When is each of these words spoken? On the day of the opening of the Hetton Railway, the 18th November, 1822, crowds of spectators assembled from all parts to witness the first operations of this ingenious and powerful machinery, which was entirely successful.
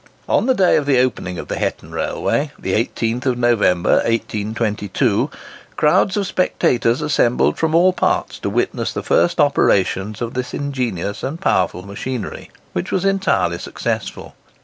On 0.27 0.47
the 0.47 0.55
day 0.55 0.77
of 0.77 0.87
the 0.87 0.97
opening 0.97 1.37
of 1.37 1.47
the 1.47 1.57
Hetton 1.57 1.91
Railway, 1.91 2.49
the 2.57 2.73
18th 2.73 3.37
November, 3.37 3.97
1822, 3.97 5.29
crowds 5.75 6.17
of 6.17 6.25
spectators 6.25 7.03
assembled 7.03 7.59
from 7.59 7.75
all 7.75 7.93
parts 7.93 8.39
to 8.39 8.49
witness 8.49 8.93
the 8.93 9.03
first 9.03 9.39
operations 9.39 10.19
of 10.19 10.33
this 10.33 10.55
ingenious 10.55 11.21
and 11.21 11.39
powerful 11.39 11.83
machinery, 11.85 12.49
which 12.73 12.91
was 12.91 13.05
entirely 13.05 13.59
successful. 13.59 14.33